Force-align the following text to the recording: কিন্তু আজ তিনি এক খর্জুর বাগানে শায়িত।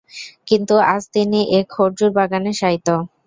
কিন্তু 0.49 0.75
আজ 0.87 1.03
তিনি 1.15 1.39
এক 1.57 1.65
খর্জুর 1.75 2.09
বাগানে 2.17 2.51
শায়িত। 2.59 2.87